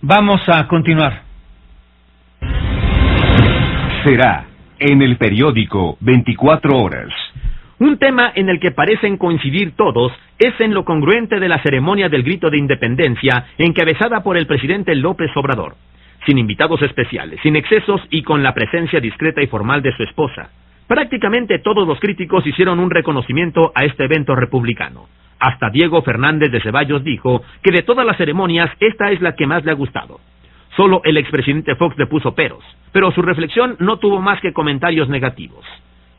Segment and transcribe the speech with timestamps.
[0.00, 1.22] Vamos a continuar.
[4.04, 4.46] Será
[4.78, 7.08] en el periódico 24 horas.
[7.78, 12.08] Un tema en el que parecen coincidir todos es en lo congruente de la ceremonia
[12.08, 15.76] del grito de independencia encabezada por el presidente López Obrador,
[16.26, 20.50] sin invitados especiales, sin excesos y con la presencia discreta y formal de su esposa.
[20.86, 25.06] Prácticamente todos los críticos hicieron un reconocimiento a este evento republicano.
[25.40, 29.46] Hasta Diego Fernández de Ceballos dijo que de todas las ceremonias esta es la que
[29.46, 30.20] más le ha gustado.
[30.76, 32.62] Solo el expresidente Fox le puso peros,
[32.92, 35.64] pero su reflexión no tuvo más que comentarios negativos.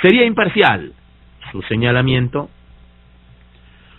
[0.00, 0.92] Sería imparcial,
[1.50, 2.48] su señalamiento.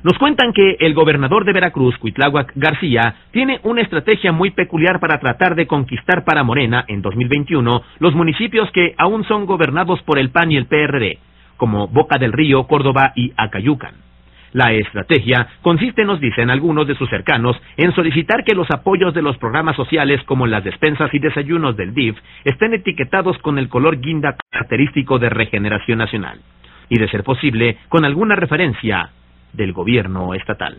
[0.03, 5.19] Nos cuentan que el gobernador de Veracruz, Cuitláhuac García, tiene una estrategia muy peculiar para
[5.19, 10.29] tratar de conquistar para Morena en 2021 los municipios que aún son gobernados por el
[10.29, 11.19] PAN y el PRD,
[11.55, 14.12] como Boca del Río, Córdoba y Acayucan.
[14.53, 19.23] La estrategia consiste, nos dicen algunos de sus cercanos, en solicitar que los apoyos de
[19.23, 23.99] los programas sociales como las despensas y desayunos del DIF estén etiquetados con el color
[23.99, 26.39] guinda característico de Regeneración Nacional
[26.87, 29.09] y, de ser posible, con alguna referencia
[29.53, 30.77] del gobierno estatal.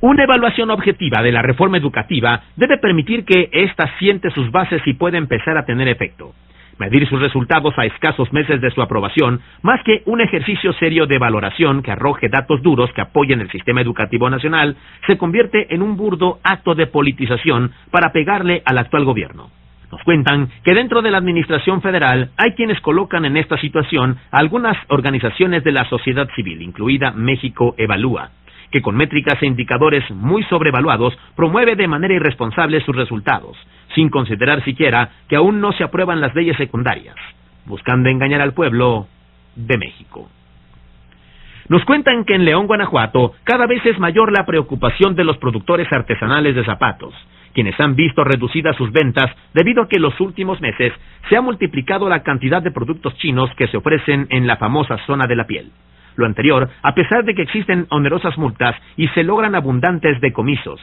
[0.00, 4.92] Una evaluación objetiva de la reforma educativa debe permitir que ésta siente sus bases y
[4.92, 6.32] pueda empezar a tener efecto.
[6.78, 11.18] Medir sus resultados a escasos meses de su aprobación, más que un ejercicio serio de
[11.18, 14.76] valoración que arroje datos duros que apoyen el sistema educativo nacional,
[15.06, 19.50] se convierte en un burdo acto de politización para pegarle al actual gobierno.
[19.90, 24.38] Nos cuentan que dentro de la Administración Federal hay quienes colocan en esta situación a
[24.38, 28.30] algunas organizaciones de la sociedad civil, incluida México Evalúa,
[28.70, 33.56] que con métricas e indicadores muy sobrevaluados promueve de manera irresponsable sus resultados,
[33.94, 37.16] sin considerar siquiera que aún no se aprueban las leyes secundarias,
[37.66, 39.06] buscando engañar al pueblo
[39.56, 40.28] de México.
[41.68, 45.86] Nos cuentan que en León, Guanajuato, cada vez es mayor la preocupación de los productores
[45.92, 47.12] artesanales de zapatos,
[47.52, 50.92] quienes han visto reducidas sus ventas debido a que en los últimos meses
[51.28, 55.26] se ha multiplicado la cantidad de productos chinos que se ofrecen en la famosa zona
[55.26, 55.70] de la piel.
[56.18, 60.80] Lo anterior, a pesar de que existen onerosas multas y se logran abundantes decomisos.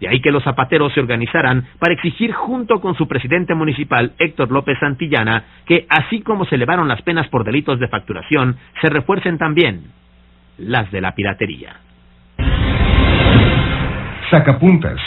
[0.00, 4.50] De ahí que los zapateros se organizaran para exigir junto con su presidente municipal, Héctor
[4.50, 9.36] López Santillana, que así como se elevaron las penas por delitos de facturación, se refuercen
[9.36, 9.82] también
[10.56, 11.76] las de la piratería.
[14.30, 14.98] Sacapuntas